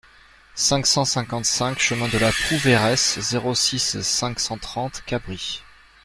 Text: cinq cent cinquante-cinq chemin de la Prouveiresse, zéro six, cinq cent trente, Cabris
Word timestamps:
cinq 0.55 0.87
cent 0.87 1.05
cinquante-cinq 1.05 1.77
chemin 1.77 2.07
de 2.07 2.17
la 2.17 2.31
Prouveiresse, 2.31 3.19
zéro 3.19 3.53
six, 3.53 4.01
cinq 4.01 4.39
cent 4.39 4.57
trente, 4.57 5.03
Cabris 5.05 5.61